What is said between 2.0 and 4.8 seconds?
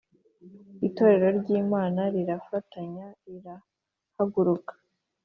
rirafatanya; rirahaguruka